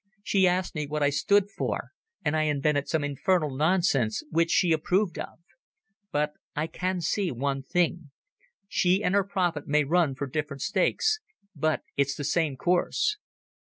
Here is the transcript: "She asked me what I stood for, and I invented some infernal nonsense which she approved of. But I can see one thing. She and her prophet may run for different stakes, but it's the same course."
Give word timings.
"She 0.23 0.47
asked 0.47 0.73
me 0.73 0.87
what 0.87 1.03
I 1.03 1.11
stood 1.11 1.51
for, 1.51 1.89
and 2.25 2.35
I 2.35 2.45
invented 2.45 2.87
some 2.87 3.03
infernal 3.03 3.55
nonsense 3.55 4.23
which 4.31 4.49
she 4.49 4.71
approved 4.71 5.19
of. 5.19 5.37
But 6.11 6.31
I 6.55 6.65
can 6.65 7.01
see 7.01 7.29
one 7.31 7.61
thing. 7.61 8.09
She 8.67 9.03
and 9.03 9.13
her 9.13 9.23
prophet 9.23 9.67
may 9.67 9.83
run 9.83 10.15
for 10.15 10.25
different 10.25 10.63
stakes, 10.63 11.19
but 11.55 11.83
it's 11.97 12.15
the 12.15 12.23
same 12.23 12.57
course." 12.57 13.17